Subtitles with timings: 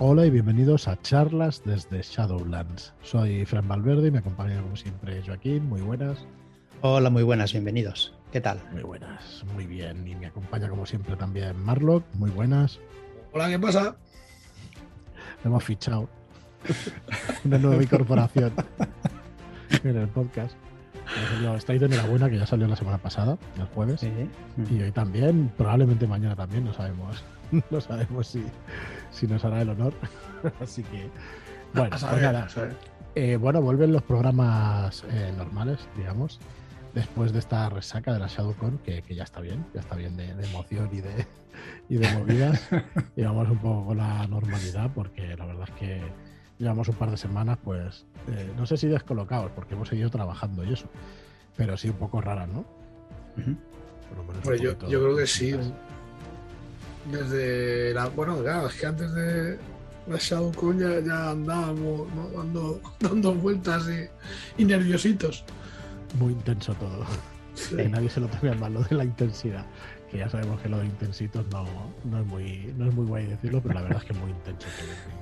[0.00, 2.92] Hola y bienvenidos a charlas desde Shadowlands.
[3.02, 5.68] Soy Fran Valverde y me acompaña como siempre Joaquín.
[5.68, 6.26] Muy buenas.
[6.80, 8.12] Hola, muy buenas, bienvenidos.
[8.32, 8.60] ¿Qué tal?
[8.72, 10.06] Muy buenas, muy bien.
[10.08, 12.02] Y me acompaña como siempre también Marlock.
[12.14, 12.80] Muy buenas.
[13.32, 13.96] Hola, ¿qué pasa?
[15.44, 16.08] hemos fichado
[17.44, 18.52] una nueva incorporación
[19.84, 20.56] en el podcast.
[21.56, 24.02] Estáis de enhorabuena que ya salió la semana pasada, el jueves.
[24.02, 27.22] Y hoy también, probablemente mañana también, no sabemos.
[27.70, 28.44] No sabemos si,
[29.10, 29.92] si nos hará el honor.
[30.60, 31.08] Así que,
[31.72, 32.48] bueno, pues nada.
[33.14, 36.40] Eh, bueno, vuelven los programas eh, normales, digamos,
[36.94, 40.16] después de esta resaca de la ShadowCon, que, que ya está bien, ya está bien
[40.16, 41.26] de, emoción y de,
[41.88, 42.68] y de movidas.
[43.16, 46.02] y vamos un poco con la normalidad, porque la verdad es que
[46.58, 50.64] llevamos un par de semanas, pues, eh, no sé si descolocados, porque hemos seguido trabajando
[50.64, 50.88] y eso,
[51.56, 52.64] pero sí un poco raras, ¿no?
[54.60, 55.54] yo, yo creo que sí.
[57.10, 58.08] Desde la.
[58.08, 59.58] Bueno, claro, es que antes de
[60.06, 63.84] la ShadowCon ya, ya andábamos dando, dando vueltas
[64.58, 65.44] y, nerviositos.
[66.18, 67.04] Muy intenso todo.
[67.76, 69.64] Que nadie se lo tome mal lo de la intensidad.
[70.10, 71.66] Que ya sabemos que lo de intensitos no,
[72.04, 74.30] no, es muy, no es muy guay decirlo, pero la verdad es que es muy
[74.30, 74.66] intenso.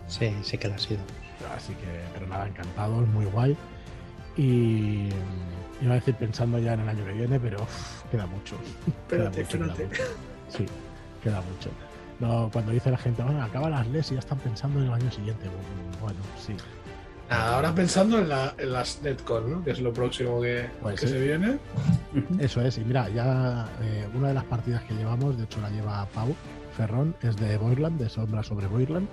[0.06, 1.01] Sí, sí que lo ha sido.
[1.56, 3.56] Así que, pero nada, encantado, es muy guay.
[4.37, 5.09] Y
[5.81, 7.67] iba a decir pensando ya en el año que viene, pero
[8.11, 8.56] queda mucho.
[8.87, 9.89] Espérate, espérate.
[10.49, 10.67] Sí,
[11.23, 11.70] queda mucho.
[12.20, 14.92] No, cuando dice la gente, bueno, acaba las LES y ya están pensando en el
[14.92, 15.48] año siguiente.
[16.01, 16.55] Bueno, sí.
[17.28, 19.65] ahora pensando en, las Netcon, ¿no?
[19.65, 21.59] Que es lo próximo que, pues se viene.
[22.39, 25.70] Eso es, y mira, ya eh, una de las partidas que llevamos, de hecho la
[25.70, 26.34] lleva Pau
[26.77, 29.09] Ferrón, es de Boirland, de Sombra sobre Boirland,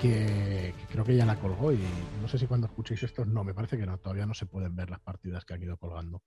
[0.00, 1.78] que, que, creo que ya la colgó y
[2.20, 4.74] no sé si cuando escuchéis esto, no, me parece que no, todavía no se pueden
[4.74, 6.22] ver las partidas que han ido colgando.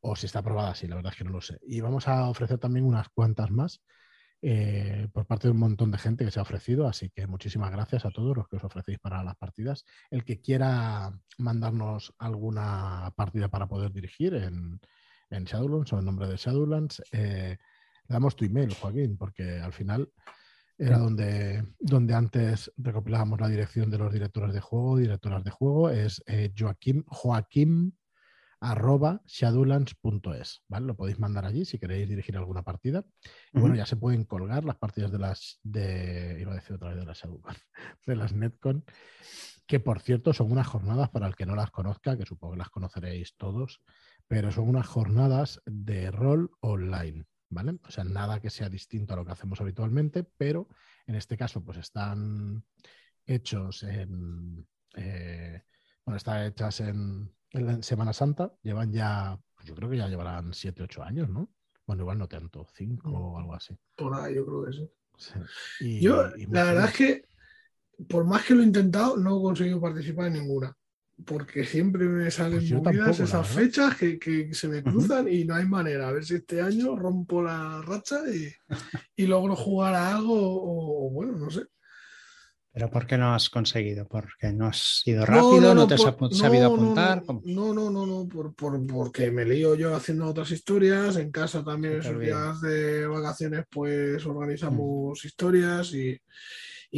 [0.00, 1.58] O si está aprobada, sí, la verdad es que no lo sé.
[1.66, 3.80] Y vamos a ofrecer también unas cuantas más
[4.40, 7.72] eh, por parte de un montón de gente que se ha ofrecido, así que muchísimas
[7.72, 9.84] gracias a todos los que os ofrecéis para las partidas.
[10.10, 14.80] El que quiera mandarnos alguna partida para poder dirigir en,
[15.30, 17.56] en Shadowlands o en nombre de Shadowlands, eh,
[18.08, 20.08] le damos tu email, Joaquín, porque al final
[20.78, 25.90] era donde, donde antes recopilábamos la dirección de los directores de juego, directoras de juego,
[25.90, 27.97] es eh, Joaquín, Joaquín
[28.60, 30.86] arroba shadowlands.es, ¿vale?
[30.86, 33.04] Lo podéis mandar allí si queréis dirigir alguna partida.
[33.52, 36.90] Y bueno, ya se pueden colgar las partidas de las, de, iba a decir otra
[36.90, 37.22] vez de las
[38.06, 38.84] de las Netcon,
[39.66, 42.58] que por cierto son unas jornadas para el que no las conozca, que supongo que
[42.58, 43.80] las conoceréis todos,
[44.26, 47.78] pero son unas jornadas de rol online, ¿vale?
[47.84, 50.68] O sea, nada que sea distinto a lo que hacemos habitualmente, pero
[51.06, 52.64] en este caso pues están
[53.24, 54.66] hechos en...
[54.96, 55.62] Eh,
[56.08, 60.54] bueno, están hechas en, en Semana Santa llevan ya, pues yo creo que ya llevarán
[60.54, 61.50] 7, 8 años, ¿no?
[61.86, 63.76] Bueno, igual no tanto, 5 o algo así.
[63.94, 64.72] Por ahí, yo creo que
[65.18, 66.00] sí.
[66.00, 67.24] yo, la verdad es que,
[68.08, 70.74] por más que lo he intentado, no he conseguido participar en ninguna.
[71.26, 75.66] Porque siempre me salen pues esas fechas que, que, se me cruzan y no hay
[75.66, 76.08] manera.
[76.08, 78.50] A ver si este año rompo la racha y,
[79.14, 81.66] y logro jugar a algo o bueno, no sé.
[82.78, 84.06] ¿Pero por qué no has conseguido?
[84.06, 85.74] ¿Porque no has ido rápido?
[85.74, 87.24] ¿No, te has sabido apuntar?
[87.42, 91.16] No, no, no, no, por, porque me lío yo haciendo otras historias.
[91.16, 95.26] En casa también, en esos días de vacaciones, pues organizamos mm.
[95.26, 96.20] historias y,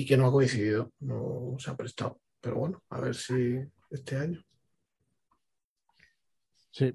[0.05, 2.21] que no ha coincidido, no se ha prestado.
[2.43, 3.59] Pero bueno, a ver si
[3.89, 4.45] este año.
[6.73, 6.95] Sí.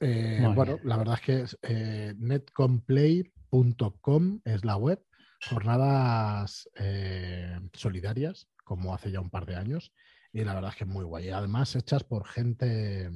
[0.00, 5.04] Eh, bueno, la verdad es que eh, netcomplay.com es la web
[5.48, 9.92] jornadas eh, solidarias, como hace ya un par de años,
[10.32, 11.30] y la verdad es que es muy guay.
[11.30, 13.10] Además, hechas por gente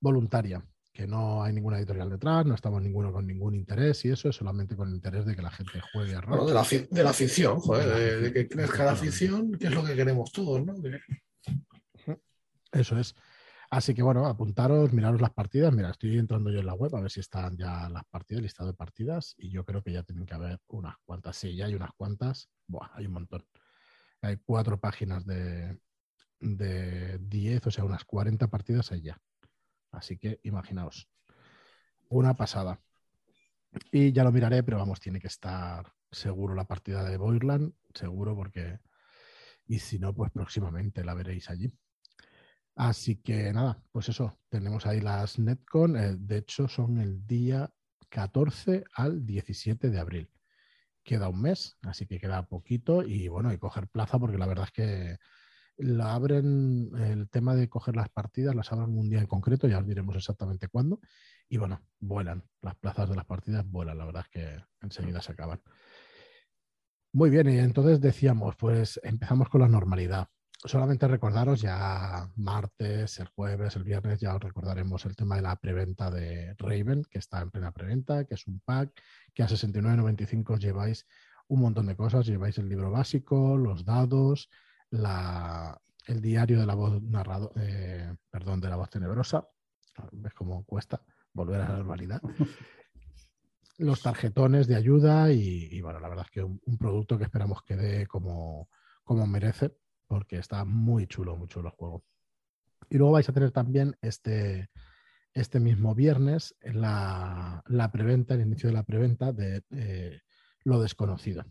[0.00, 4.28] voluntaria, que no hay ninguna editorial detrás, no estamos ninguno con ningún interés y eso
[4.28, 6.46] es solamente con el interés de que la gente juegue a rol.
[6.46, 9.94] de, la, de, la, afición, joder, de, que crezca la afición, que es lo que
[9.94, 10.74] queremos todos, ¿no?
[12.72, 13.14] Eso es.
[13.72, 15.72] Así que bueno, apuntaros, miraros las partidas.
[15.72, 18.42] Mira, estoy entrando yo en la web a ver si están ya las partidas, el
[18.42, 21.38] listado de partidas, y yo creo que ya tienen que haber unas cuantas.
[21.38, 22.50] Sí, ya hay unas cuantas.
[22.66, 23.46] Buah, hay un montón.
[24.20, 25.80] Hay cuatro páginas de,
[26.38, 29.18] de 10, o sea, unas 40 partidas ya.
[29.90, 31.08] Así que imaginaos.
[32.10, 32.78] Una pasada.
[33.90, 38.36] Y ya lo miraré, pero vamos, tiene que estar seguro la partida de Boirland, seguro
[38.36, 38.80] porque...
[39.66, 41.72] Y si no, pues próximamente la veréis allí.
[42.74, 47.70] Así que nada, pues eso, tenemos ahí las Netcon, eh, de hecho son el día
[48.08, 50.30] 14 al 17 de abril.
[51.04, 54.66] Queda un mes, así que queda poquito y bueno, que coger plaza porque la verdad
[54.66, 55.18] es que
[55.76, 59.78] la abren, el tema de coger las partidas, las abren un día en concreto, ya
[59.78, 61.00] os diremos exactamente cuándo.
[61.48, 65.32] Y bueno, vuelan, las plazas de las partidas vuelan, la verdad es que enseguida se
[65.32, 65.60] acaban.
[67.12, 70.28] Muy bien, y entonces decíamos, pues empezamos con la normalidad.
[70.64, 75.56] Solamente recordaros ya martes, el jueves, el viernes, ya os recordaremos el tema de la
[75.56, 78.92] preventa de Raven, que está en plena preventa, que es un pack,
[79.34, 81.06] que a 69.95 lleváis
[81.48, 84.48] un montón de cosas, lleváis el libro básico, los dados,
[84.90, 89.46] la, el diario de la voz narrado, eh, perdón, de la voz tenebrosa.
[90.12, 92.22] ¿Ves cómo cuesta volver a la normalidad?
[93.78, 97.74] Los tarjetones de ayuda y, bueno, la verdad es que un, producto que esperamos que
[97.74, 98.68] dé como,
[99.02, 99.74] como merece,
[100.12, 102.04] porque está muy chulo, muy chulo el juego.
[102.90, 104.68] Y luego vais a tener también este,
[105.32, 110.20] este mismo viernes la, la preventa, el inicio de la preventa de eh,
[110.64, 111.46] Lo Desconocido,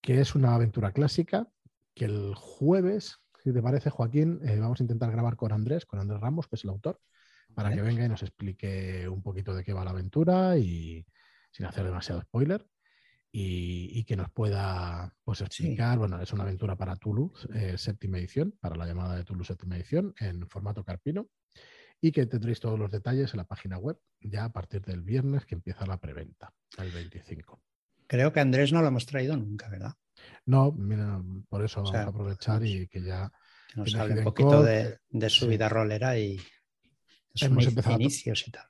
[0.00, 1.46] que es una aventura clásica
[1.94, 6.00] que el jueves, si te parece, Joaquín, eh, vamos a intentar grabar con Andrés, con
[6.00, 7.00] Andrés Ramos, que es el autor,
[7.54, 11.06] para que venga y nos explique un poquito de qué va la aventura y
[11.52, 12.66] sin hacer demasiado spoiler.
[13.30, 18.54] Y, que nos pueda pues, explicar, bueno, es una aventura para Tulu, eh, séptima edición,
[18.58, 21.28] para la llamada de Tulu séptima edición, en formato carpino,
[22.00, 25.44] y que tendréis todos los detalles en la página web ya a partir del viernes
[25.44, 27.60] que empieza la preventa, el 25.
[28.06, 29.94] Creo que Andrés no lo hemos traído nunca, ¿verdad?
[30.46, 33.30] No, mira, por eso vamos a aprovechar y que ya.
[33.68, 34.98] Que nos hable un poquito de,
[35.28, 36.40] su vida rolera y
[37.34, 37.50] sus
[37.86, 38.66] inicios y tal.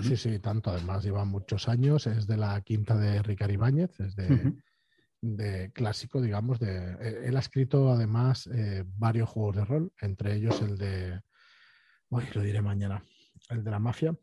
[0.00, 0.70] Sí, sí, tanto.
[0.70, 2.06] Además, lleva muchos años.
[2.06, 6.58] Es de la quinta de Ricard Ibáñez, es de, clásico, digamos.
[6.58, 11.20] De, eh, él ha escrito además eh, varios juegos de rol, entre ellos el de.
[12.08, 13.04] Uy, lo diré mañana.
[13.50, 14.16] El de la mafia.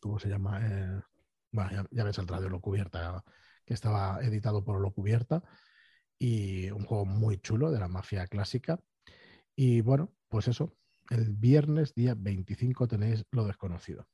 [0.00, 0.60] ¿Cómo se llama?
[0.62, 1.00] Eh,
[1.52, 3.22] bueno, ya, ya, ves el radio Lo Cubierta,
[3.64, 5.42] que estaba editado por Lo Cubierta
[6.18, 8.80] y un juego muy chulo de la mafia clásica.
[9.54, 10.76] Y bueno, pues eso,
[11.10, 14.06] el viernes día 25 tenéis lo desconocido.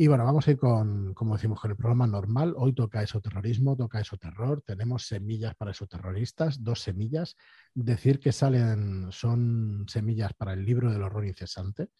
[0.00, 2.54] Y bueno, vamos a ir con, como decimos, con el programa normal.
[2.56, 4.62] Hoy toca esoterrorismo, toca esoterror.
[4.62, 7.36] Tenemos semillas para esoterroristas, dos semillas.
[7.74, 11.90] Decir que salen, son semillas para el libro del horror incesante,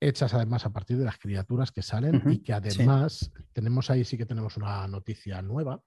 [0.00, 4.18] hechas además a partir de las criaturas que salen y que además tenemos ahí, sí
[4.18, 5.80] que tenemos una noticia nueva,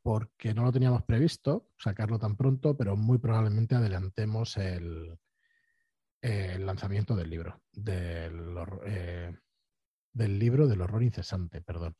[0.00, 5.18] porque no lo teníamos previsto sacarlo tan pronto, pero muy probablemente adelantemos el,
[6.22, 8.54] lanzamiento del libro, del,
[8.86, 9.32] eh,
[10.12, 11.96] del libro del horror incesante, perdón.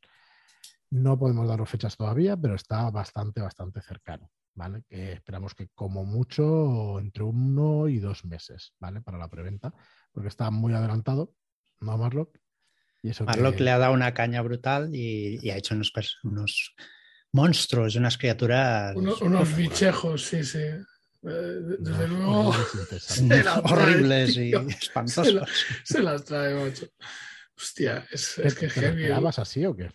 [0.89, 4.83] No podemos daros fechas todavía, pero está bastante, bastante cercano, ¿vale?
[4.89, 9.01] esperamos que como mucho entre uno y dos meses, ¿vale?
[9.01, 9.73] Para la preventa,
[10.11, 11.33] porque está muy adelantado,
[11.79, 12.37] ¿no, Marlock?
[13.03, 15.91] Y eso Marlock le ha dado una caña brutal y, ha hecho unos,
[16.23, 16.75] unos
[17.31, 18.95] monstruos, unas criaturas.
[18.95, 20.59] unos bichejos, sí, sí.
[21.23, 22.53] Eh, desde luego.
[23.65, 25.49] Horribles y espantosos.
[25.83, 26.87] Se, las trae, macho.
[27.61, 29.05] Hostia, es, que heavy.
[29.05, 29.19] ¿eh?
[29.37, 29.91] así o qué?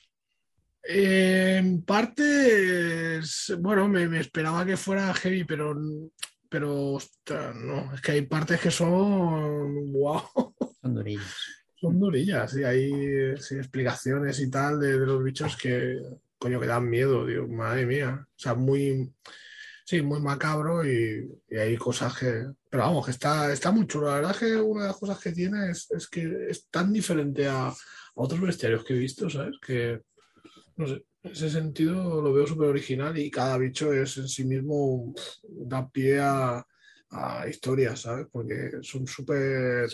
[0.89, 3.21] en parte,
[3.59, 5.77] bueno, me, esperaba que fuera heavy, pero,
[6.49, 10.23] pero ostras, no, es que hay partes que son wow.
[10.81, 11.35] Son durillas.
[11.81, 12.91] Son durillas, y hay
[13.35, 16.01] explicaciones y tal de, los bichos que,
[16.39, 18.25] coño, que dan miedo, digo, madre mía.
[18.25, 19.13] O sea, muy,
[19.87, 22.47] sí, muy macabro y, hay cosas que...
[22.69, 24.09] Pero vamos, que está, está muy chulo.
[24.09, 27.47] La verdad es que una de las cosas que tiene es, que es tan diferente
[27.47, 27.73] a,
[28.19, 29.57] otros bestiarios que he visto, ¿sabes?
[29.65, 30.01] Que,
[30.77, 34.45] no sé, en ese sentido lo veo súper original y cada bicho es en sí
[34.45, 35.15] mismo,
[35.47, 36.65] da pie a,
[37.49, 38.27] historias, ¿sabes?
[38.33, 39.89] Porque son súper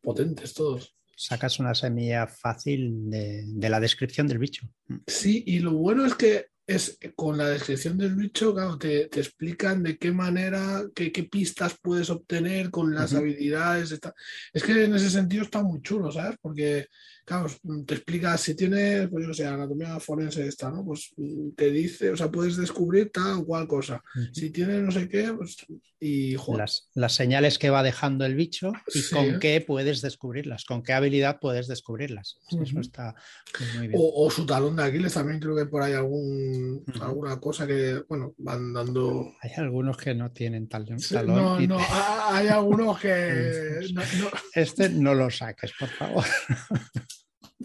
[0.00, 4.66] potentes todos sacas una semilla fácil de, la descripción del bicho.
[5.06, 9.82] Sí, y lo bueno es que es con la descripción del bicho, claro, te, explican
[9.82, 13.98] de qué manera, qué, pistas puedes obtener con las habilidades.
[14.52, 16.36] Es que en ese sentido está muy chulo, ¿sabes?
[16.40, 16.86] Porque
[17.24, 17.48] claro,
[17.86, 20.84] te explica si tienes, pues yo sé, anatomía forense esta, ¿no?
[20.84, 24.02] Pues mm, te dice, o sea, puedes descubrir tal o cual cosa.
[24.32, 25.56] Si tienes no sé qué, pues
[26.04, 30.82] y Las, las, señales que va dejando el bicho y con qué puedes descubrirlas, con
[30.82, 32.40] qué habilidad puedes descubrirlas.
[32.50, 33.14] Eso está
[33.76, 34.00] muy bien.
[34.02, 38.34] O, su talón de Aquiles también creo que por ahí algún, alguna cosa que, bueno,
[38.38, 39.32] van dando.
[39.42, 40.98] Hay algunos que no tienen talón.
[41.24, 41.78] no, no,
[42.30, 43.78] hay algunos que.
[44.56, 46.24] Este no lo saques, por favor.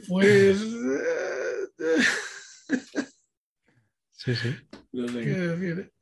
[0.07, 0.59] Pues.
[4.11, 4.55] sí, sí.
[4.91, 5.93] No sé qué decir.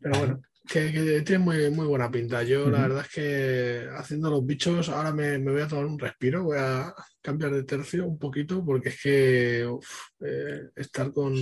[0.00, 2.42] Pero bueno, que, tiene muy, muy buena pinta.
[2.42, 6.44] Yo, la verdad es que haciendo los bichos, ahora me, voy a tomar un respiro,
[6.44, 9.78] voy a cambiar de tercio un poquito, porque es que
[10.20, 11.34] eh, estar con.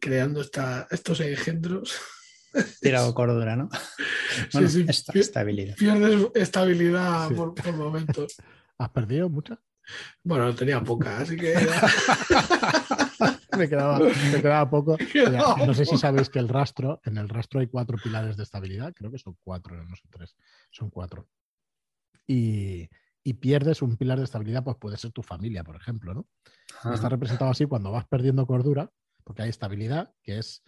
[0.00, 2.00] creando esta, estos engendros.
[2.80, 3.68] Tirado cordura, ¿no?
[4.50, 5.76] sí, sí, estabilidad.
[5.76, 8.36] Pierdes estabilidad por, por momentos.
[8.78, 9.60] ¿Has perdido mucha?
[10.22, 11.54] Bueno, tenía poca, así que.
[13.56, 14.96] me, quedaba, me quedaba poco.
[15.66, 18.92] no sé si sabéis que el rastro, en el rastro hay cuatro pilares de estabilidad,
[18.94, 20.36] creo que son cuatro, no son tres,
[20.70, 21.28] son cuatro.
[22.26, 22.88] Y,
[23.24, 26.26] y pierdes un pilar de estabilidad, pues puede ser tu familia, por ejemplo, ¿no?
[26.92, 28.90] Está representado así cuando vas perdiendo cordura,
[29.24, 30.62] porque hay estabilidad, que es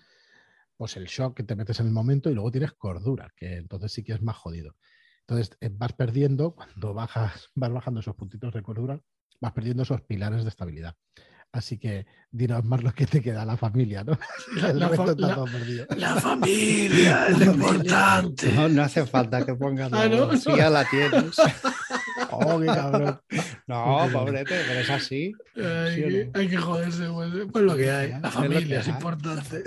[0.76, 3.92] pues el shock que te metes en el momento, y luego tienes cordura, que entonces
[3.92, 4.76] sí que es más jodido.
[5.26, 9.00] Entonces eh, vas perdiendo, cuando bajas, vas bajando esos puntitos de cordura,
[9.40, 10.96] vas perdiendo esos pilares de estabilidad.
[11.54, 14.18] Así que dinos más lo que te queda, la familia, ¿no?
[14.56, 14.88] La,
[16.20, 18.52] familia es lo importante.
[18.68, 20.34] No, hace falta que pongas ah, ¿no?
[20.56, 21.36] ya la tienes.
[22.30, 23.20] Oh, qué cabrón.
[23.66, 25.32] No, pobrete, pero es así.
[25.56, 28.10] Hay, que joderse, pues, pues, lo que hay.
[28.20, 29.62] La familia es, importante.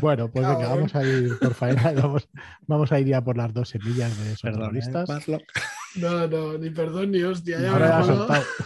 [0.00, 2.28] Bueno, pues venga, vamos a ir por faena, vamos,
[2.66, 5.28] vamos a ir ya por las dos semillas de esos terroristas.
[5.28, 5.38] ¿eh?
[5.96, 7.58] No, no, ni perdón ni hostia.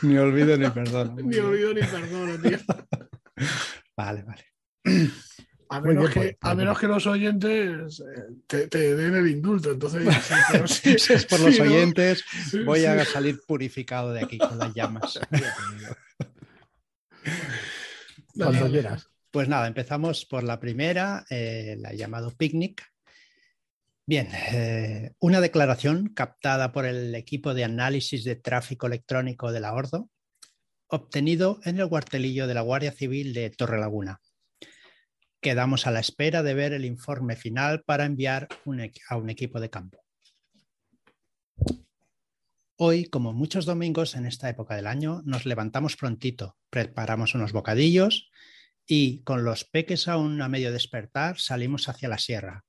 [0.02, 1.16] ni olvido ni perdón.
[1.22, 2.58] ni olvido ni perdón, tío.
[3.96, 4.46] Vale, vale.
[5.68, 10.06] A menos, que, pues, a menos que los oyentes eh, te, den el indulto, entonces
[10.66, 12.22] si es por los oyentes,
[12.66, 15.18] voy a salir purificado de aquí con las llamas.
[18.34, 19.11] Cuando quieras.
[19.32, 22.86] Pues nada, empezamos por la primera, eh, la llamado picnic.
[24.06, 29.72] Bien, eh, una declaración captada por el equipo de análisis de tráfico electrónico de la
[29.72, 30.10] Ordo,
[30.86, 34.20] obtenido en el cuartelillo de la Guardia Civil de Torrelaguna.
[35.40, 38.48] Quedamos a la espera de ver el informe final para enviar
[39.08, 40.04] a un equipo de campo.
[42.76, 48.30] Hoy, como muchos domingos en esta época del año, nos levantamos prontito, preparamos unos bocadillos
[48.86, 52.64] y con los peques aún a medio despertar salimos hacia la sierra,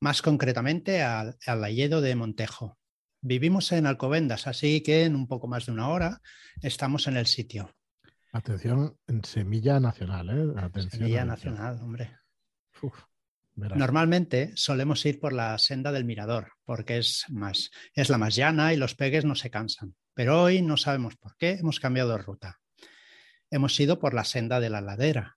[0.00, 2.78] más concretamente al, al de Montejo.
[3.20, 6.20] Vivimos en Alcobendas, así que en un poco más de una hora
[6.60, 7.74] estamos en el sitio.
[8.32, 10.90] Atención en Semilla Nacional, ¿eh?
[10.90, 12.18] semilla Nacional, hombre.
[13.54, 18.74] Normalmente solemos ir por la senda del mirador, porque es, más, es la más llana
[18.74, 19.94] y los peques no se cansan.
[20.12, 22.60] Pero hoy no sabemos por qué hemos cambiado de ruta
[23.54, 25.36] hemos ido por la senda de la ladera.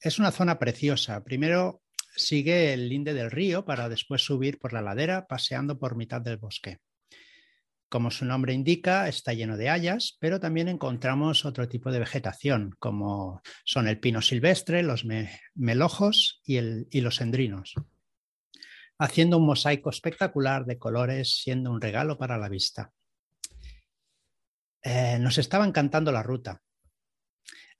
[0.00, 1.24] Es una zona preciosa.
[1.24, 1.82] Primero
[2.14, 6.36] sigue el linde del río para después subir por la ladera paseando por mitad del
[6.36, 6.78] bosque.
[7.88, 12.76] Como su nombre indica, está lleno de hayas, pero también encontramos otro tipo de vegetación,
[12.78, 15.04] como son el pino silvestre, los
[15.54, 17.74] melojos y, los endrinos,
[18.98, 22.92] haciendo un mosaico espectacular de colores, siendo un regalo para la vista.
[24.82, 26.62] Eh, nos estaba encantando la ruta.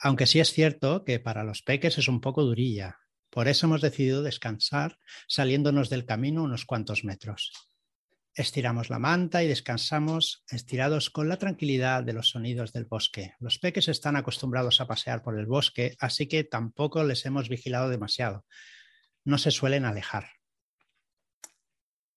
[0.01, 2.99] Aunque sí es cierto que para los peques es un poco durilla.
[3.31, 7.53] Por eso hemos decidido descansar saliéndonos del camino unos cuantos metros.
[8.35, 13.35] Estiramos la manta y descansamos estirados con la tranquilidad de los sonidos del bosque.
[13.41, 17.89] Los peques están acostumbrados a pasear por el bosque, así que tampoco les hemos vigilado
[17.89, 18.47] demasiado.
[19.25, 20.29] No se suelen alejar.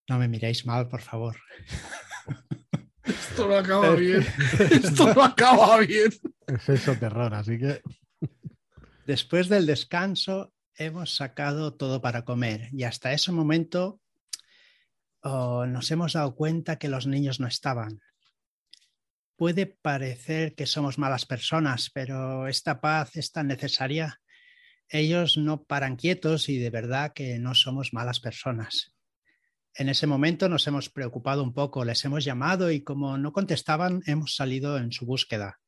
[0.07, 1.38] No me miréis mal, por favor.
[3.12, 4.25] Esto no acaba bien.
[4.60, 6.12] Esto no acaba bien.
[6.48, 7.82] Es eso terror, así que.
[9.06, 14.00] Después del descanso hemos sacado todo para comer y hasta ese momento
[15.24, 18.01] oh, nos hemos dado cuenta que los niños no estaban.
[19.36, 24.22] Puede parecer que somos malas personas, pero esta paz es tan necesaria.
[24.88, 28.94] Ellos no paran quietos y de verdad que no somos malas personas.
[29.74, 34.01] En ese momento nos hemos preocupado un poco, les hemos llamado y como no contestaban,
[34.06, 35.60] hemos salido en su búsqueda.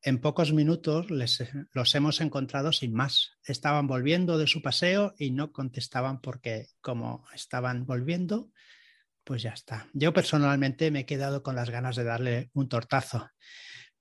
[0.00, 3.32] En pocos minutos les, los hemos encontrado sin más.
[3.44, 8.50] Estaban volviendo de su paseo y no contestaban porque como estaban volviendo,
[9.24, 9.88] pues ya está.
[9.92, 13.30] Yo personalmente me he quedado con las ganas de darle un tortazo,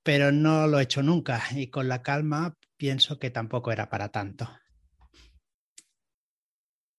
[0.04, 4.10] pero no lo he hecho nunca y con la calma pienso que tampoco era para
[4.10, 4.50] tanto.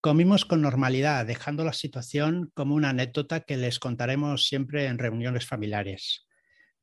[0.02, 5.46] Comimos con normalidad, dejando la situación como una anécdota que les contaremos siempre en reuniones
[5.46, 6.26] familiares.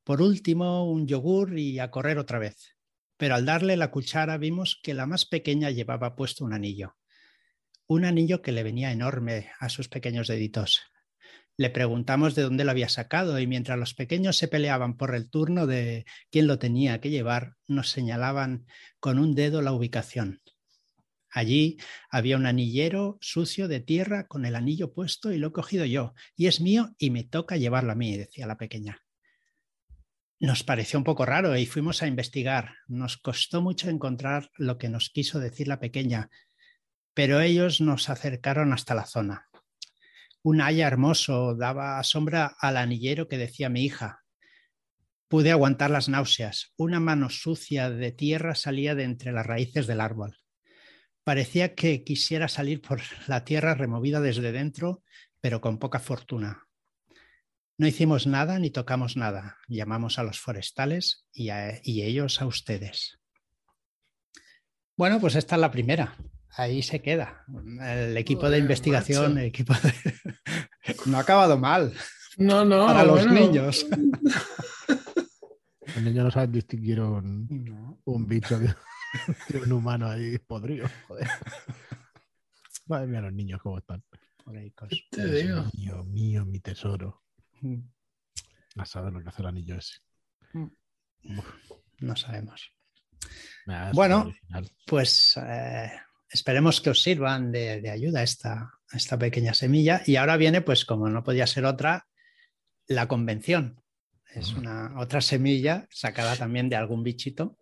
[0.05, 2.77] Por último, un yogur y a correr otra vez.
[3.17, 6.95] Pero al darle la cuchara vimos que la más pequeña llevaba puesto un anillo.
[7.87, 10.79] Un anillo que le venía enorme a sus pequeños deditos.
[11.57, 15.29] Le preguntamos de dónde lo había sacado y mientras los pequeños se peleaban por el
[15.29, 18.65] turno de quién lo tenía que llevar, nos señalaban
[19.01, 20.39] con un dedo la ubicación.
[21.31, 21.77] Allí
[22.09, 26.13] había un anillero sucio de tierra con el anillo puesto y lo he cogido yo,
[26.35, 29.01] y es mío y me toca llevarlo a mí, decía la pequeña.
[30.39, 32.75] Nos pareció un poco raro y fuimos a investigar.
[32.87, 36.29] Nos costó mucho encontrar lo que nos quiso decir la pequeña,
[37.13, 39.49] pero ellos nos acercaron hasta la zona.
[40.41, 44.23] Un haya hermoso daba sombra al anillero que decía mi hija,
[45.29, 46.73] Pude aguantar las náuseas.
[46.75, 50.38] Una mano sucia de tierra salía de entre las raíces del árbol.
[51.29, 55.03] Parecía que quisiera salir por la tierra removida desde dentro,
[55.39, 56.65] pero con poca fortuna.
[57.77, 59.59] No hicimos nada ni tocamos nada.
[59.67, 61.49] Llamamos a los forestales y,
[61.83, 63.19] y ellos a ustedes.
[64.97, 66.15] Bueno, pues esta es la primera.
[66.57, 67.45] Ahí se queda.
[67.79, 69.93] El equipo de investigación, el equipo de...
[71.05, 71.93] no ha acabado mal.
[72.37, 72.87] No, no.
[72.87, 73.85] Para los niños.
[75.95, 78.59] Los niños no saben distinguir un, un bicho
[79.63, 80.87] un humano ahí podrido.
[81.07, 81.27] Joder.
[82.87, 84.03] Madre mía, los niños cómo están.
[85.11, 85.65] Te digo.
[85.73, 87.23] Mío, mío, mi tesoro.
[87.61, 87.79] Mm.
[88.77, 89.99] A saber lo que hace el anillo ese.
[90.53, 90.67] Mm.
[91.99, 92.71] No sabemos.
[93.93, 94.33] bueno,
[94.85, 95.91] pues eh,
[96.29, 100.01] esperemos que os sirvan de, ayuda esta, esta pequeña semilla.
[100.05, 102.07] Y ahora viene, pues como no podía ser otra,
[102.87, 103.81] la convención.
[104.33, 107.57] Es una otra semilla sacada también de algún bichito.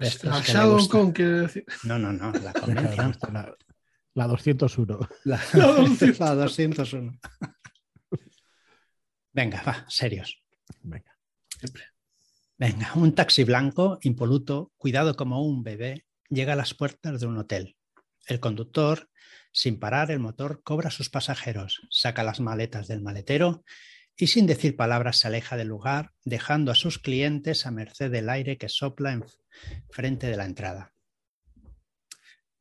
[0.00, 1.64] ¿La con quiere decir?
[1.84, 3.14] No, no, no, la convención.
[4.14, 4.98] La, 201.
[5.24, 7.20] La, la 201.
[9.32, 10.42] Venga, va, serios.
[10.82, 11.16] Venga.
[12.56, 17.36] Venga, un taxi blanco, impoluto, cuidado como un bebé, llega a las puertas de un
[17.36, 17.76] hotel.
[18.26, 19.10] El conductor,
[19.52, 23.64] sin parar el motor, cobra a sus pasajeros, saca las maletas del maletero
[24.20, 28.28] y sin decir palabras se aleja del lugar, dejando a sus clientes a merced del
[28.28, 29.24] aire que sopla en
[29.88, 30.92] frente de la entrada.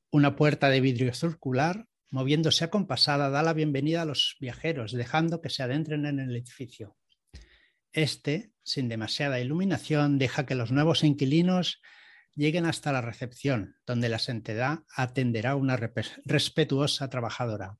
[0.09, 5.49] Una puerta de vidrio circular, moviéndose acompasada, da la bienvenida a los viajeros, dejando que
[5.49, 6.95] se adentren en el edificio.
[7.91, 11.81] Este, sin demasiada iluminación, deja que los nuevos inquilinos
[12.35, 15.77] lleguen hasta la recepción, donde la entidad atenderá una
[16.23, 17.77] respetuosa trabajadora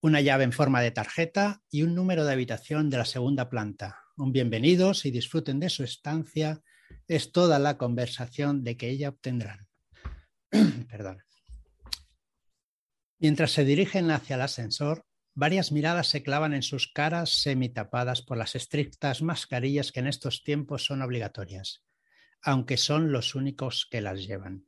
[0.00, 4.04] una llave en forma de tarjeta y un número de habitación de la segunda planta.
[4.16, 6.62] Un bienvenidos y disfruten de su estancia.
[7.08, 9.66] Es toda la conversación de que ella obtendrán.
[10.88, 11.18] Perdón.
[13.18, 18.36] Mientras se dirigen hacia el ascensor, varias miradas se clavan en sus caras semitapadas por
[18.36, 21.84] las estrictas mascarillas que en estos tiempos son obligatorias,
[22.40, 24.67] aunque son los únicos que las llevan.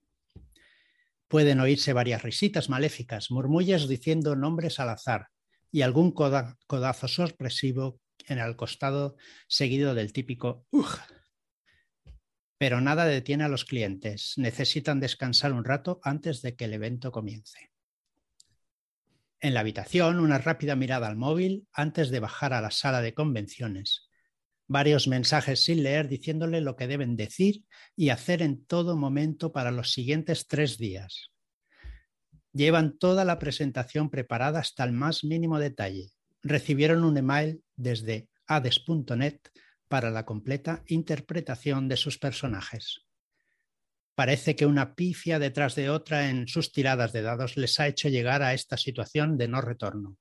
[1.31, 5.29] Pueden oírse varias risitas maléficas, murmullos diciendo nombres al azar
[5.71, 9.15] y algún codazo sorpresivo en el costado
[9.47, 10.99] seguido del típico ¡Ugh!
[12.59, 14.35] Pero nada detiene a los clientes.
[14.39, 17.71] Necesitan descansar un rato antes de que el evento comience.
[19.39, 23.15] En la habitación, una rápida mirada al móvil antes de bajar a la sala de
[23.15, 24.10] convenciones.
[24.71, 27.65] Varios mensajes sin leer diciéndole lo que deben decir
[27.97, 31.33] y hacer en todo momento para los siguientes tres días.
[32.53, 36.13] Llevan toda la presentación preparada hasta el más mínimo detalle.
[36.41, 39.41] Recibieron un email desde ades.net
[39.89, 43.01] para la completa interpretación de sus personajes.
[44.15, 48.09] Parece que una pifia detrás de otra en sus tiradas de dados les ha hecho
[48.09, 50.17] llegar a esta situación de no retorno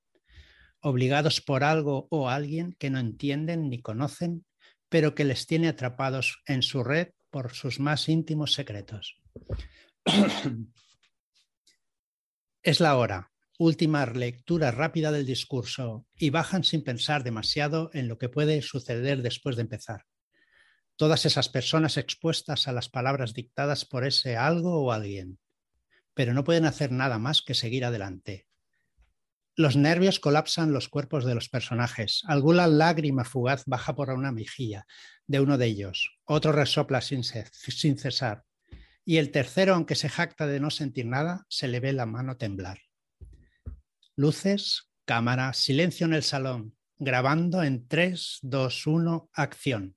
[0.80, 4.44] obligados por algo o alguien que no entienden ni conocen,
[4.88, 9.20] pero que les tiene atrapados en su red por sus más íntimos secretos.
[12.62, 18.18] es la hora, última lectura rápida del discurso, y bajan sin pensar demasiado en lo
[18.18, 20.06] que puede suceder después de empezar.
[20.96, 25.38] Todas esas personas expuestas a las palabras dictadas por ese algo o alguien,
[26.14, 28.46] pero no pueden hacer nada más que seguir adelante,
[29.56, 32.22] los nervios colapsan los cuerpos de los personajes.
[32.26, 34.86] Alguna lágrima fugaz baja por una mejilla
[35.26, 36.18] de uno de ellos.
[36.24, 38.44] Otro resopla sin, sin cesar.
[39.04, 42.36] Y el tercero, aunque se jacta de no sentir nada, se le ve la mano
[42.36, 42.78] temblar.
[44.16, 46.76] Luces, cámara, silencio en el salón.
[46.98, 49.96] Grabando en 3, 2, 1, acción.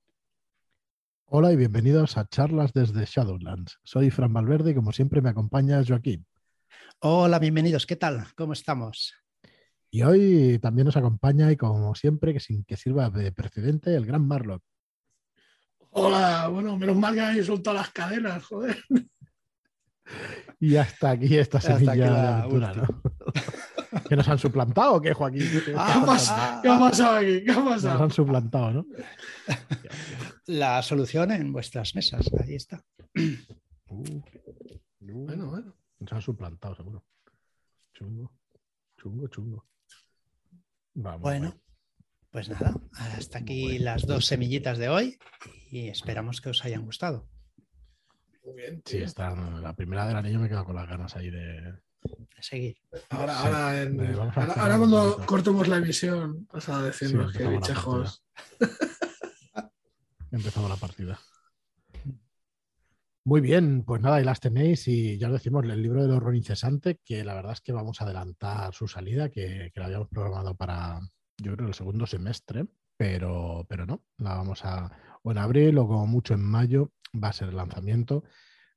[1.25, 3.79] Hola y bienvenidos a charlas desde Shadowlands.
[3.83, 6.25] Soy Fran Valverde y como siempre me acompaña Joaquín.
[6.99, 7.85] Hola, bienvenidos.
[7.85, 8.27] ¿Qué tal?
[8.35, 9.13] ¿Cómo estamos?
[9.93, 14.07] Y hoy también nos acompaña, y como siempre, que sin que sirva de precedente, el
[14.07, 14.63] gran Marlock.
[15.91, 18.75] Hola, bueno, menos mal que habéis soltado las cadenas, joder.
[20.59, 22.87] Y hasta aquí esta semilla de aventura, ¿no?
[24.09, 25.47] que nos han suplantado, ¿qué, Joaquín?
[25.63, 27.43] ¿Qué, ha pasado aquí?
[27.43, 27.93] ¿Qué ha pasado?
[27.93, 28.85] Nos han suplantado, ¿no?
[30.47, 32.83] La solución en vuestras mesas, ahí está.
[33.89, 34.21] Uh,
[35.01, 35.75] bueno, bueno.
[35.99, 37.05] Nos han suplantado, seguro.
[37.93, 38.31] Chungo,
[38.97, 39.65] chungo, chungo
[40.93, 41.59] bueno,
[42.31, 45.17] pues nada, hasta aquí las dos semillitas de hoy
[45.71, 47.27] y esperamos que os hayan gustado.
[48.45, 48.81] Muy bien.
[48.85, 51.79] Sí, está, la primera del anillo me quedo con las ganas ahí de,
[52.39, 52.77] seguir.
[53.09, 58.23] Ahora, ahora, cuando cortemos la emisión, vas a decirnos que bichejos.
[60.31, 61.19] empezado la partida.
[63.25, 66.35] Muy bien, pues nada, ahí las tenéis y ya os decimos el libro del horror
[66.35, 70.09] incesante, que la verdad es que vamos a adelantar su salida, que, que la habíamos
[70.09, 70.99] programado para,
[71.37, 72.65] yo creo, el segundo semestre,
[72.97, 74.91] pero, pero no, la vamos a,
[75.23, 78.25] o en abril o como mucho en mayo va a ser el lanzamiento.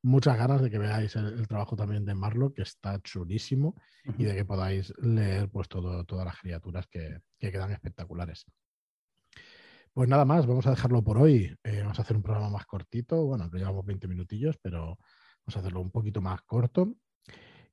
[0.02, 3.74] Muchas ganas de que veáis el, trabajo también de Marlo, que está chulísimo,
[4.16, 8.46] y de que podáis leer pues todo, todas las criaturas que, que quedan espectaculares.
[9.96, 11.56] Pues nada más, vamos a dejarlo por hoy.
[11.64, 13.24] Eh, vamos a hacer un programa más cortito.
[13.24, 16.92] Bueno, llevamos 20 minutillos, pero vamos a hacerlo un poquito más corto.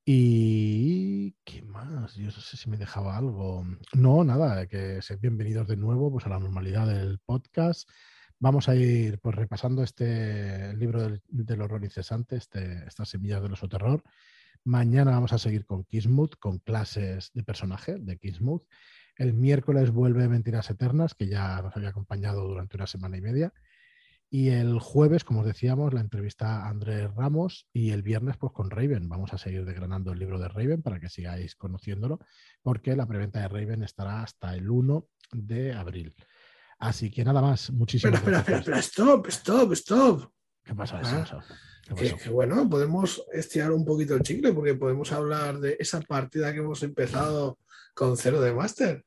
[0.06, 3.66] Y qué más, yo no sé si me dejaba algo.
[3.92, 7.90] No, nada, que sean bienvenidos de nuevo pues, a la normalidad del podcast.
[8.40, 13.68] Vamos a ir pues, repasando este libro del, horror incesante, este, estas semillas del oso
[13.68, 14.02] terror.
[14.64, 18.64] Mañana vamos a seguir con Kismuth, con clases de personaje de Kismuth.
[19.16, 23.54] El miércoles vuelve Mentiras Eternas, que ya nos había acompañado durante una semana y media.
[24.30, 28.52] Y el jueves, como os decíamos, la entrevista a Andrés Ramos y el viernes pues
[28.52, 29.08] con Raven.
[29.08, 32.20] Vamos a seguir desgranando el libro de Raven para que sigáis conociéndolo,
[32.64, 36.16] porque la preventa de Raven estará hasta el 1 de abril.
[36.80, 40.34] Así que nada más, muchísimas espera, Espera, espera, stop, stop, stop.
[40.64, 41.02] ¿Qué pasa?
[41.04, 41.44] Ah,
[41.96, 46.60] que, bueno, podemos estirar un poquito el chicle porque podemos hablar de esa partida que
[46.60, 47.60] hemos empezado
[47.94, 49.06] con cero de máster.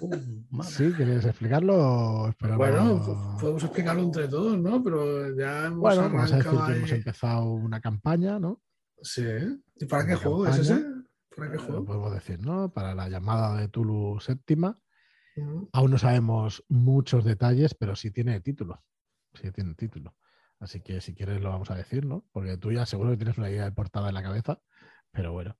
[0.00, 2.34] Uh, sí, ¿quieres explicarlo?
[2.56, 4.82] bueno, podemos explicarlo entre todos, ¿no?
[4.82, 8.62] Pero ya hemos bueno, vamos a decir que hemos empezado una campaña, ¿no?
[9.02, 9.26] Sí.
[9.76, 10.84] ¿Y para qué juego es ese?
[11.36, 11.84] ¿Para qué juego?
[11.84, 12.72] podemos decir, ¿no?
[12.72, 14.78] Para la llamada de Tulu séptima.
[15.72, 18.84] Aún no sabemos muchos detalles, pero sí tiene título.
[19.34, 20.14] Sí tiene título.
[20.60, 22.24] Así que si quieres lo vamos a decir, ¿no?
[22.32, 24.60] Porque tú ya seguro que tienes una idea de portada en la cabeza,
[25.10, 25.56] pero bueno.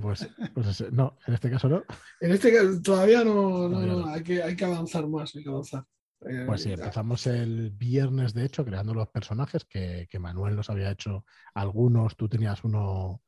[0.00, 1.84] Pues, pues no, en este caso no.
[2.20, 5.84] En este caso todavía no, Hay, que, hay que avanzar más, hay que avanzar.
[6.28, 10.90] Eh, pues sí, empezamos el viernes, de hecho, creando los personajes que, Manuel nos había
[10.90, 11.24] hecho
[11.54, 12.16] algunos.
[12.16, 13.22] Tú tenías uno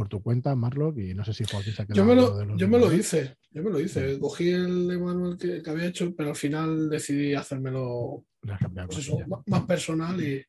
[0.00, 2.68] por tu cuenta, Marlock, y no sé si Joaquín se ha Yo me lo, yo
[2.68, 4.18] me lo hice, yo me lo hice.
[4.18, 9.10] Cogí el de Manuel que, había hecho, pero al final decidí hacérmelo pues
[9.46, 10.42] más, personal y,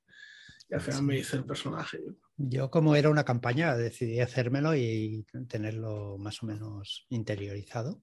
[0.70, 2.00] y al final me hice el personaje.
[2.38, 8.02] Yo como era una campaña decidí hacérmelo y tenerlo más o menos interiorizado,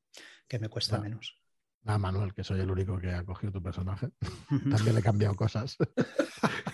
[0.48, 1.40] que me cuesta menos.
[1.86, 4.10] Ah, Manuel, que soy el único que ha cogido tu personaje.
[4.70, 5.78] También le he cambiado cosas.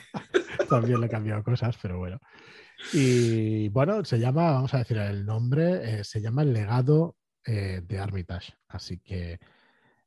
[0.69, 2.19] También le he cambiado cosas, pero bueno.
[2.93, 7.83] Y bueno, se llama, vamos a decir el nombre, eh, se llama El legado eh,
[7.85, 8.55] de Armitage.
[8.69, 9.39] Así que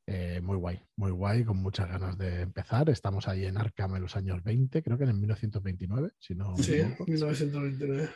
[0.06, 2.88] eh, muy guay, muy guay, con muchas ganas de empezar.
[2.90, 6.56] Estamos ahí en Arkham en los años 20, creo que en 1929, si no.
[6.56, 8.08] Sí, 1929.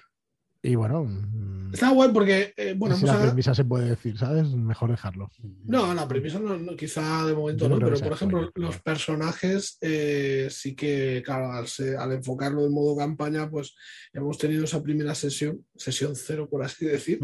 [0.62, 1.04] Y bueno.
[1.04, 2.52] Mm, Está guay porque.
[2.56, 4.48] Eh, bueno, si la premisa se puede decir, ¿sabes?
[4.50, 5.30] Mejor dejarlo.
[5.64, 10.74] No, la premisa no, quizá de momento no, pero por ejemplo, los personajes eh, sí
[10.74, 13.74] que, claro, al, enfocarlo en modo campaña, pues
[14.12, 17.18] hemos tenido esa primera sesión, sesión cero, por así decir,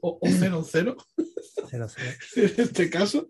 [0.00, 0.96] o, o cero cero.
[2.36, 3.28] en este caso,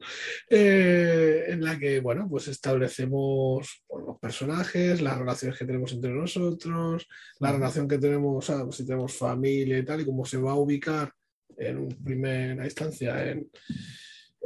[0.49, 7.07] eh, en la que, bueno, pues establecemos los personajes, las relaciones que tenemos entre nosotros,
[7.41, 11.13] la relación que tenemos, si tenemos familia y tal, y cómo se va a ubicar
[11.57, 13.49] en primera instancia en,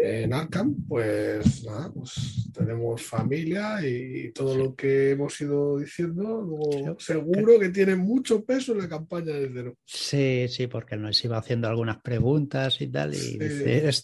[0.00, 7.58] en Arkham, pues nada, pues tenemos familia y todo lo que hemos ido diciendo, seguro
[7.58, 9.76] que tiene mucho peso en la campaña de cero.
[9.84, 13.38] Sí, sí, porque nos iba haciendo algunas preguntas y tal, y,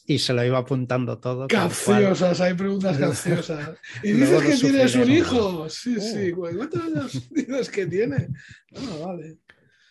[0.07, 1.47] y se lo iba apuntando todo.
[1.47, 3.79] Capciosas, hay preguntas capciosas.
[4.03, 5.69] Y dices que tienes un hijo.
[5.71, 6.57] Sí, sí, uh.
[6.57, 8.31] ¿cuántos años dices que tiene?
[8.75, 9.39] Ah, vale.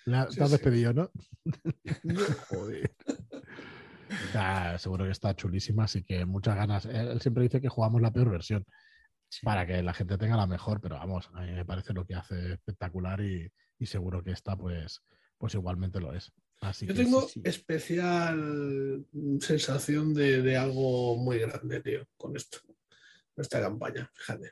[0.05, 1.11] La, te has despedido, ¿no?
[2.49, 2.91] Joder
[4.78, 6.86] seguro que está chulísima, así que muchas ganas.
[6.86, 8.65] Él siempre dice que jugamos la peor versión
[9.41, 12.15] para que la gente tenga la mejor, pero vamos, a mí me parece lo que
[12.15, 13.52] hace espectacular y,
[13.86, 15.02] seguro que esta, pues,
[15.38, 16.32] pues igualmente lo es.
[16.62, 19.06] Así Yo tengo especial
[19.41, 22.60] sensación de, algo muy grande, tío, con esto,
[23.36, 24.52] esta campaña, fíjate.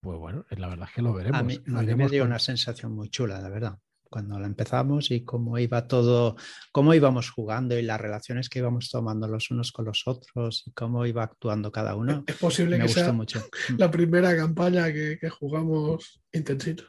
[0.00, 1.38] Pues bueno, la verdad es que lo veremos.
[1.38, 3.78] A mí, me dio una sensación muy chula, la verdad
[4.10, 6.36] cuando la empezamos y cómo iba todo,
[6.72, 10.72] cómo íbamos jugando y las relaciones que íbamos tomando los unos con los otros y
[10.72, 12.24] cómo iba actuando cada uno.
[12.26, 13.42] Es posible que sea mucho.
[13.78, 16.88] la primera campaña que, jugamos intensitos.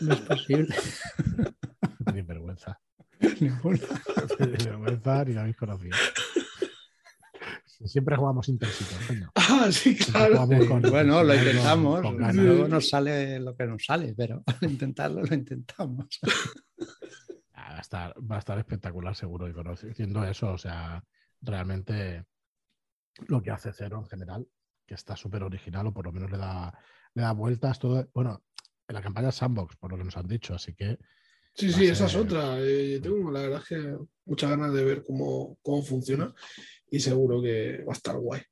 [0.00, 0.74] No es posible.
[2.12, 2.80] Ni vergüenza.
[3.20, 5.96] Ni vergüenza ni la habéis conocido.
[7.84, 8.94] Siempre jugamos intensito.
[9.34, 10.46] Ah, sí, claro.
[10.46, 12.02] bueno, lo intentamos.
[12.34, 16.20] Luego nos sale lo que nos sale, pero al intentarlo lo intentamos.
[17.60, 21.02] Ah, va, a estar, va a estar espectacular seguro y conociendo eso, o sea,
[21.42, 22.24] realmente
[23.26, 24.46] lo que hace Cero en general
[24.86, 26.72] que está súper original o por lo menos le da,
[27.14, 28.08] le da vueltas todo.
[28.14, 28.44] Bueno,
[28.86, 30.98] en la campaña Sandbox, por lo que nos han dicho, así que.
[31.52, 32.58] Sí, sí, esa es otra.
[32.60, 36.32] Eh, tengo la verdad es que muchas ganas de ver cómo, cómo funciona
[36.90, 38.42] y seguro que va a estar guay.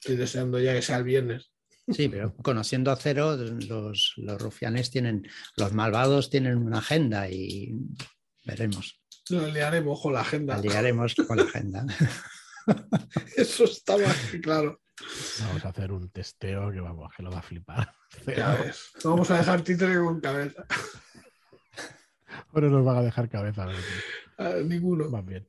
[0.00, 1.52] estoy deseando ya que sea el viernes.
[1.88, 7.72] Sí, pero conociendo a Cero, los, los rufianes tienen, los malvados tienen una agenda y
[8.44, 9.00] veremos.
[9.30, 10.56] Lo liaremos con la agenda.
[10.56, 11.86] Lo liaremos con la agenda.
[13.36, 14.80] Eso está más claro.
[15.40, 17.92] Vamos a hacer un testeo que vamos, que lo va a flipar.
[19.04, 20.64] Vamos a dejar títere con cabeza.
[22.52, 23.66] Bueno, nos van a dejar cabeza.
[24.64, 25.08] Ninguno.
[25.10, 25.46] Más bien.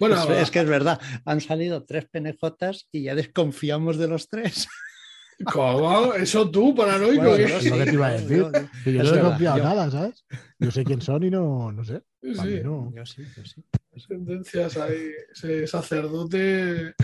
[0.00, 4.66] Bueno, es, que es verdad, han salido tres penejotas y ya desconfiamos de los tres.
[5.44, 6.14] ¿Cómo?
[6.14, 7.22] Eso tú, paranoico.
[7.22, 8.46] Bueno, es lo que te iba a decir.
[8.84, 10.24] Yo, yo no he confiado nada, ¿sabes?
[10.58, 12.02] Yo sé quién son y no, no sé.
[12.22, 12.92] Sí, no.
[12.94, 13.62] Yo sí, yo sí.
[13.96, 16.94] Sentencias ahí, ese sacerdote.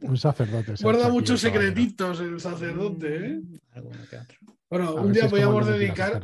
[0.00, 0.74] Un sacerdote.
[0.80, 3.40] Guarda muchos secretitos el sacerdote, ¿eh?
[4.70, 6.22] Bueno, un día podríamos dedicar,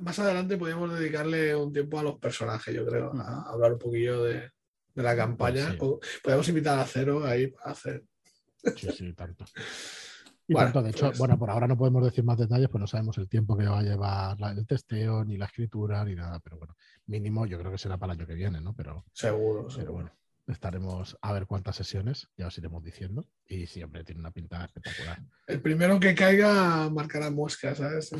[0.00, 4.24] más adelante podríamos dedicarle un tiempo a los personajes, yo creo, a hablar un poquillo
[4.24, 4.50] de,
[4.98, 5.76] de la campaña.
[5.78, 8.04] Pues podemos invitar a Cero ahí a hacer.
[8.76, 9.44] Sí, sí, tanto.
[10.48, 12.86] Y bueno, de hecho, pues bueno, por ahora no podemos decir más detalles, pues no
[12.86, 16.56] sabemos el tiempo que va a llevar el testeo, ni la escritura, ni nada, pero
[16.56, 16.74] bueno,
[17.06, 18.74] mínimo yo creo que será para el año que viene, ¿no?
[18.74, 20.10] Pero, seguro, pero bueno,
[20.46, 25.22] estaremos a ver cuántas sesiones, ya os iremos diciendo, y siempre tiene una pinta espectacular.
[25.46, 28.10] El primero que caiga marcará moscas, ¿sabes?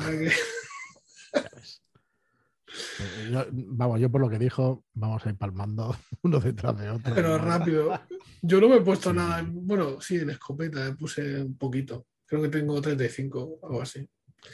[2.99, 7.15] Eh, vamos, yo por lo que dijo, vamos a ir palmando uno detrás de otro.
[7.15, 7.99] Pero rápido.
[8.41, 9.45] Yo no me he puesto nada.
[9.47, 12.07] Bueno, sí, en escopeta me puse un poquito.
[12.25, 14.07] Creo que tengo 35 o algo así.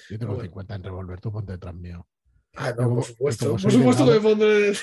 [0.10, 2.08] Yo tengo 50 en revólver, tú ponte detrás mío.
[2.56, 3.52] Ah, no, por supuesto.
[3.52, 4.74] Por supuesto que me pondré.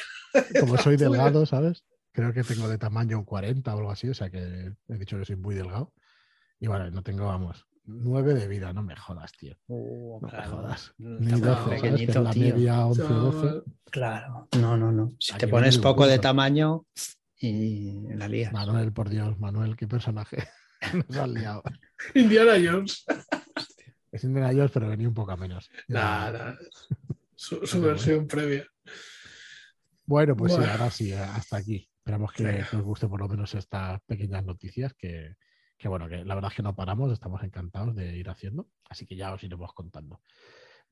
[0.61, 1.85] Como soy delgado, ¿sabes?
[2.13, 5.19] Creo que tengo de tamaño un 40 o algo así, o sea que he dicho
[5.19, 5.93] que soy muy delgado.
[6.61, 9.57] Y bueno, no tengo, vamos, 9 de vida, no me jodas, tío.
[9.67, 10.95] Uh, no me jodas.
[10.99, 11.83] Ni 12, ¿sabes?
[11.83, 13.63] Que la media 11 12.
[13.91, 15.13] Claro, no, no, no.
[15.19, 16.87] Si te pones poco de tamaño
[17.39, 18.53] y la lías.
[18.53, 20.49] Manuel, por Dios, Manuel, qué personaje.
[21.09, 21.63] Nos has liado.
[22.15, 23.05] Indiana Jones.
[24.11, 25.71] Es Indiana Jones, pero venía un poco a menos.
[25.89, 26.57] Nada,
[27.35, 28.67] Su, versión previa.
[30.05, 31.89] Bueno, pues sí, ahora sí, hasta aquí.
[31.99, 35.37] Esperamos que, os guste por lo menos estas pequeñas noticias que,
[35.83, 39.05] que, bueno, que la verdad es que no paramos, estamos encantados de ir haciendo, así
[39.05, 40.21] que ya os iremos contando.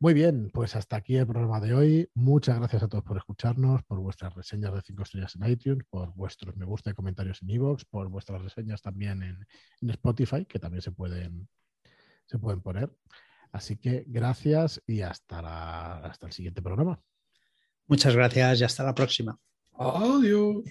[0.00, 2.10] Muy bien, pues hasta aquí el programa de hoy.
[2.14, 6.12] Muchas gracias a todos por escucharnos, por vuestras reseñas de 5 estrellas en iTunes, por
[6.14, 10.82] vuestros me gusta y comentarios en iVoox, por vuestras reseñas también en, Spotify, que también
[10.82, 11.48] se pueden,
[12.26, 12.90] se pueden poner.
[13.52, 17.00] Así que gracias y hasta, hasta el siguiente programa.
[17.86, 19.38] Muchas gracias y hasta la próxima.
[19.74, 20.64] Adiós.